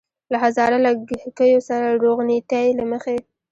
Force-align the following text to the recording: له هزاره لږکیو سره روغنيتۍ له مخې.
له 0.31 0.37
هزاره 0.43 0.77
لږکیو 0.85 1.61
سره 1.69 1.85
روغنيتۍ 2.03 2.67
له 2.79 2.83
مخې. 2.91 3.15